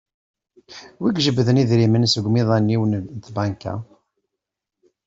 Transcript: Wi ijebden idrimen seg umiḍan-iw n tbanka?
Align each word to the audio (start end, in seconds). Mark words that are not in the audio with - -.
Wi 1.01 1.07
ijebden 1.17 1.61
idrimen 1.63 2.09
seg 2.13 2.27
umiḍan-iw 2.29 2.81
n 2.85 2.93
tbanka? 3.25 3.73